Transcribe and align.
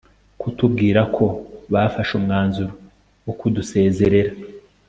kutubwira 0.41 1.01
ko 1.15 1.25
bafashe 1.73 2.13
umwanzuro 2.19 2.71
wo 3.25 3.33
kudusezerera 3.39 4.31